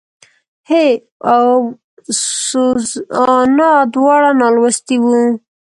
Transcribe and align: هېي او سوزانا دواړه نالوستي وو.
هېي 0.69 0.91
او 1.33 1.45
سوزانا 2.49 3.71
دواړه 3.93 4.29
نالوستي 4.39 4.97
وو. 5.03 5.17